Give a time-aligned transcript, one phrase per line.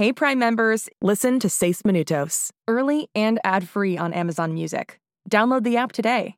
[0.00, 4.98] Hey Prime members, listen to Seis Minutos, early and ad-free on Amazon Music.
[5.28, 6.36] Download the app today.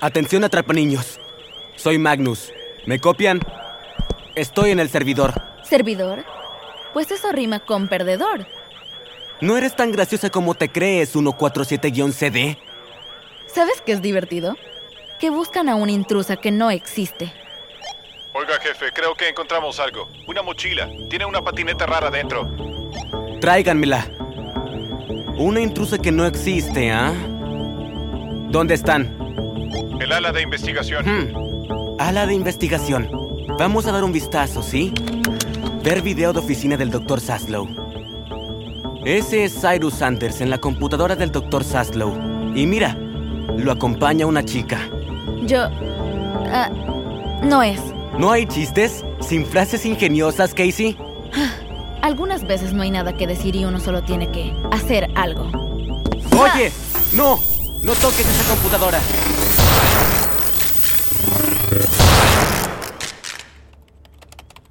[0.00, 1.20] Atención atrapa niños.
[1.76, 2.50] Soy Magnus.
[2.84, 3.38] ¿Me copian?
[4.34, 5.40] Estoy en el servidor.
[5.62, 6.24] ¿Servidor?
[6.92, 8.44] Pues eso rima con perdedor.
[9.44, 12.56] No eres tan graciosa como te crees, 147-CD.
[13.46, 14.56] ¿Sabes qué es divertido?
[15.20, 17.30] Que buscan a una intrusa que no existe.
[18.32, 20.08] Oiga, jefe, creo que encontramos algo.
[20.26, 20.88] Una mochila.
[21.10, 22.48] Tiene una patineta rara dentro.
[23.42, 24.06] Tráiganmela.
[25.36, 27.12] Una intrusa que no existe, ¿ah?
[28.48, 29.14] ¿Dónde están?
[30.00, 31.04] El ala de investigación.
[31.04, 32.00] Hmm.
[32.00, 33.10] Ala de investigación.
[33.58, 34.94] Vamos a dar un vistazo, ¿sí?
[35.82, 37.20] Ver video de oficina del Dr.
[37.20, 37.93] Saslow.
[39.04, 41.62] Ese es Cyrus Sanders en la computadora del Dr.
[41.62, 42.54] Saslow.
[42.54, 44.80] Y mira, lo acompaña una chica.
[45.42, 45.68] Yo...
[46.50, 46.70] ah,
[47.42, 47.78] no es.
[48.18, 49.04] ¿No hay chistes?
[49.20, 50.96] ¿Sin frases ingeniosas, Casey?
[52.00, 55.50] Algunas veces no hay nada que decir y uno solo tiene que hacer algo.
[56.38, 56.72] ¡Oye!
[57.12, 57.38] ¡No!
[57.82, 59.00] ¡No toques esa computadora!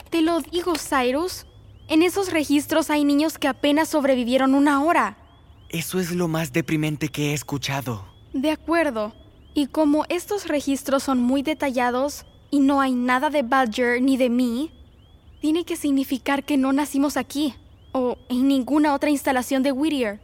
[0.10, 1.46] Te lo digo, Cyrus.
[1.88, 5.18] En esos registros hay niños que apenas sobrevivieron una hora.
[5.70, 8.06] Eso es lo más deprimente que he escuchado.
[8.34, 9.14] De acuerdo.
[9.54, 14.30] Y como estos registros son muy detallados y no hay nada de Badger ni de
[14.30, 14.72] mí,
[15.42, 17.54] tiene que significar que no nacimos aquí
[17.92, 20.20] o en ninguna otra instalación de Whittier.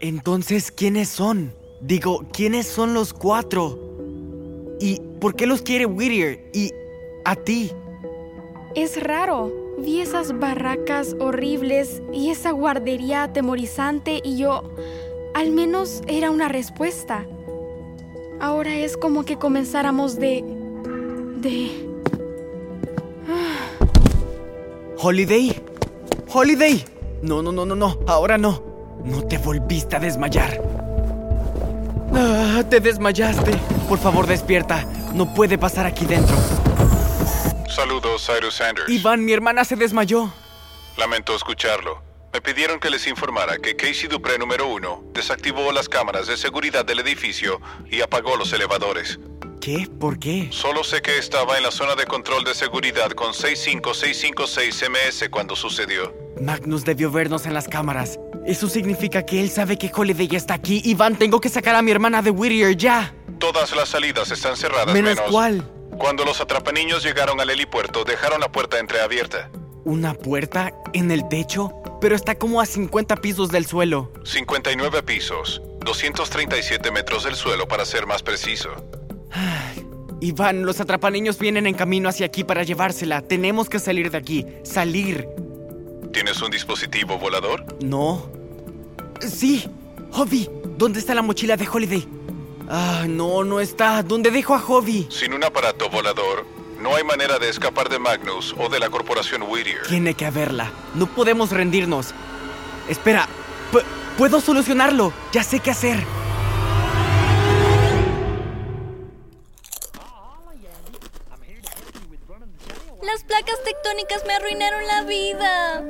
[0.00, 1.52] Entonces, ¿quiénes son?
[1.80, 3.78] Digo, ¿quiénes son los cuatro?
[4.80, 6.50] ¿Y por qué los quiere Whittier?
[6.54, 6.70] ¿Y
[7.24, 7.72] a ti?
[8.74, 9.67] Es raro.
[9.78, 14.62] Vi esas barracas horribles y esa guardería atemorizante y yo...
[15.34, 17.24] Al menos era una respuesta.
[18.40, 20.42] Ahora es como que comenzáramos de...
[21.40, 21.88] de...
[25.00, 25.54] ¿Holiday?
[26.32, 26.84] ¿Holiday?
[27.22, 27.98] No, no, no, no, no.
[28.06, 28.62] Ahora no.
[29.04, 30.60] No te volviste a desmayar.
[32.12, 33.52] Ah, te desmayaste.
[33.88, 34.84] Por favor, despierta.
[35.14, 36.34] No puede pasar aquí dentro.
[37.78, 38.88] Saludos, Cyrus Sanders.
[38.88, 40.32] Iván, mi hermana se desmayó.
[40.96, 42.02] Lamento escucharlo.
[42.32, 46.84] Me pidieron que les informara que Casey Dupré número uno desactivó las cámaras de seguridad
[46.84, 49.20] del edificio y apagó los elevadores.
[49.60, 49.88] ¿Qué?
[50.00, 50.48] ¿Por qué?
[50.50, 55.54] Solo sé que estaba en la zona de control de seguridad con 65656 MS cuando
[55.54, 56.12] sucedió.
[56.40, 58.18] Magnus debió vernos en las cámaras.
[58.44, 60.82] Eso significa que él sabe que Holiday está aquí.
[60.84, 63.14] Iván, tengo que sacar a mi hermana de Whittier ya.
[63.38, 65.30] Todas las salidas están cerradas ¿Menos menos...
[65.30, 65.77] cuál?
[65.98, 69.50] Cuando los atrapaniños llegaron al helipuerto, dejaron la puerta entreabierta.
[69.84, 71.72] ¿Una puerta en el techo?
[72.00, 74.12] Pero está como a 50 pisos del suelo.
[74.24, 78.70] 59 pisos, 237 metros del suelo para ser más preciso.
[80.20, 83.22] Iván, los atrapaniños vienen en camino hacia aquí para llevársela.
[83.22, 84.46] Tenemos que salir de aquí.
[84.62, 85.28] Salir.
[86.12, 87.64] ¿Tienes un dispositivo volador?
[87.82, 88.30] No.
[89.20, 89.68] Sí.
[90.12, 92.08] Hobby, ¿dónde está la mochila de Holiday?
[92.68, 94.02] Ah, no, no está.
[94.02, 95.06] ¿Dónde dejo a Hobby?
[95.10, 96.44] Sin un aparato volador,
[96.80, 99.82] no hay manera de escapar de Magnus o de la corporación Whittier.
[99.86, 100.70] Tiene que haberla.
[100.94, 102.12] No podemos rendirnos.
[102.88, 103.26] Espera,
[103.72, 103.82] pu-
[104.18, 105.12] puedo solucionarlo.
[105.32, 106.04] Ya sé qué hacer.
[113.02, 115.84] Las placas tectónicas me arruinaron la vida.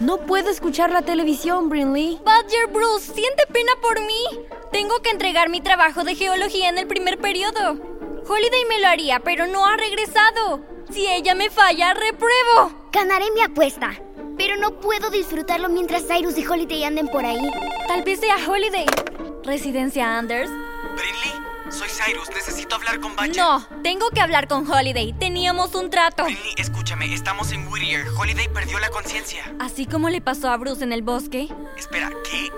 [0.00, 2.20] No puedo escuchar la televisión, Brinley.
[2.24, 4.24] Badger Bruce, siente pena por mí.
[4.72, 7.72] Tengo que entregar mi trabajo de geología en el primer periodo.
[8.26, 10.64] Holiday me lo haría, pero no ha regresado.
[10.90, 12.88] Si ella me falla, repruebo.
[12.90, 13.92] Ganaré mi apuesta.
[14.38, 17.50] Pero no puedo disfrutarlo mientras Cyrus y Holiday anden por ahí.
[17.86, 18.86] Tal vez sea Holiday.
[19.44, 20.48] Residencia Anders.
[20.48, 22.30] Brinley, soy Cyrus.
[22.30, 23.36] Necesito hablar con Badger.
[23.36, 25.12] No, tengo que hablar con Holiday.
[25.12, 26.24] Teníamos un trato.
[26.24, 27.12] Brinley, escúchame.
[27.12, 28.06] Estamos en Whittier.
[28.08, 29.44] Holiday perdió la conciencia.
[29.58, 31.48] Así como le pasó a Bruce en el bosque.
[31.76, 32.50] Espera, ¿qué?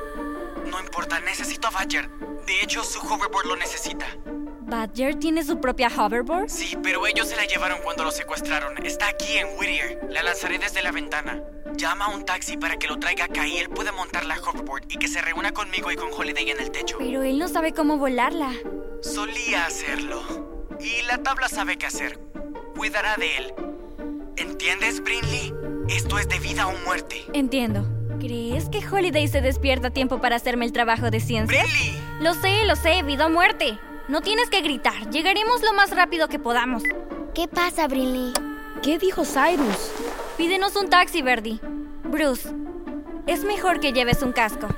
[0.94, 2.08] Importa, necesito a Badger.
[2.46, 4.06] De hecho, su hoverboard lo necesita.
[4.60, 6.48] ¿Badger tiene su propia hoverboard?
[6.48, 8.78] Sí, pero ellos se la llevaron cuando lo secuestraron.
[8.86, 9.98] Está aquí en Whittier.
[10.08, 11.42] La lanzaré desde la ventana.
[11.76, 14.84] Llama a un taxi para que lo traiga acá y él puede montar la hoverboard
[14.88, 16.96] y que se reúna conmigo y con Holiday en el techo.
[17.00, 18.52] Pero él no sabe cómo volarla.
[19.02, 20.22] Solía hacerlo.
[20.78, 22.20] Y la tabla sabe qué hacer.
[22.76, 23.54] Cuidará de él.
[24.36, 25.52] ¿Entiendes, Brinley?
[25.88, 27.24] Esto es de vida o muerte.
[27.32, 27.84] Entiendo.
[28.24, 31.62] ¿Crees que Holiday se despierta a tiempo para hacerme el trabajo de ciencia?
[31.62, 32.00] ¡Brinley!
[32.22, 33.78] Lo sé, lo sé, vida o muerte.
[34.08, 35.10] No tienes que gritar.
[35.10, 36.82] Llegaremos lo más rápido que podamos.
[37.34, 38.32] ¿Qué pasa, Brinley?
[38.82, 39.92] ¿Qué dijo Cyrus?
[40.38, 41.60] Pídenos un taxi, Verdi.
[42.04, 42.48] Bruce,
[43.26, 44.68] Es mejor que lleves un casco.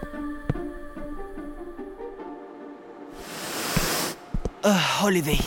[4.64, 5.38] Ah, Holiday.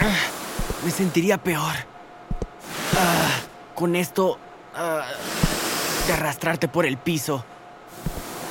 [0.00, 1.74] Ah, me sentiría peor.
[2.96, 3.40] Ah,
[3.74, 4.38] con esto...
[6.10, 7.44] ah, de arrastrarte por el piso.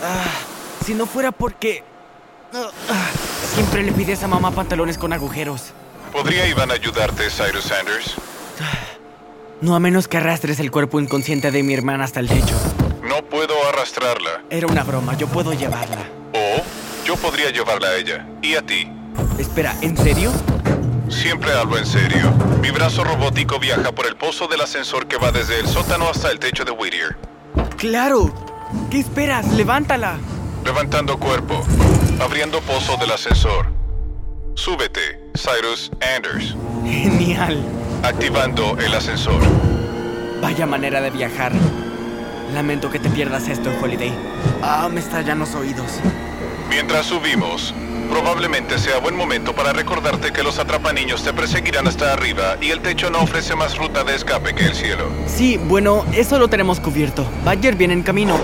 [0.03, 0.25] Ah,
[0.85, 1.83] si no fuera porque...
[2.53, 3.09] ah, ah,
[3.53, 5.73] siempre le pides a mamá pantalones con agujeros.
[6.11, 8.15] ¿Podría Iván ayudarte, Cyrus Sanders?
[9.61, 12.55] No a menos que arrastres el cuerpo inconsciente de mi hermana hasta el techo.
[13.03, 14.43] No puedo arrastrarla.
[14.49, 16.07] Era una broma, yo puedo llevarla.
[16.33, 16.63] O
[17.05, 18.25] yo podría llevarla a ella.
[18.41, 18.89] ¿Y a ti?
[19.37, 20.31] Espera, ¿en serio?
[21.09, 22.31] Siempre hablo en serio.
[22.61, 26.31] Mi brazo robótico viaja por el pozo del ascensor que va desde el sótano hasta
[26.31, 27.17] el techo de Whittier.
[27.79, 28.29] ¡Claro!
[28.91, 29.53] ¿Qué esperas?
[29.53, 30.17] ¡Levántala!
[30.65, 31.63] Levantando cuerpo.
[32.21, 33.67] Abriendo pozo del ascensor.
[34.55, 36.57] Súbete, Cyrus Anders.
[36.85, 37.63] Genial.
[38.03, 39.41] Activando el ascensor.
[40.41, 41.53] Vaya manera de viajar.
[42.53, 44.11] Lamento que te pierdas esto, Holiday.
[44.61, 46.01] Ah, me estallan los oídos.
[46.69, 47.73] Mientras subimos,
[48.11, 52.79] probablemente sea buen momento para recordarte que los atrapaniños te perseguirán hasta arriba y el
[52.81, 55.05] techo no ofrece más ruta de escape que el cielo.
[55.25, 57.25] Sí, bueno, eso lo tenemos cubierto.
[57.43, 58.37] Badger viene en camino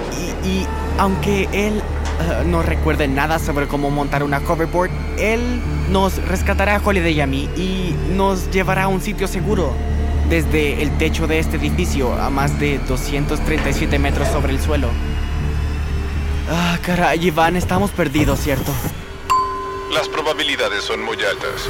[0.44, 0.66] y,
[0.98, 1.84] aunque él
[2.20, 4.90] ah, no recuerde nada sobre cómo montar una coverboard,
[5.20, 5.62] él
[5.92, 9.72] nos rescatará a Holiday y a mí y nos llevará a un sitio seguro.
[10.30, 14.90] Desde el techo de este edificio a más de 237 metros sobre el suelo.
[16.50, 18.72] Ah, caray, Iván, estamos perdidos, ¿cierto?
[19.92, 21.70] Las probabilidades son muy altas.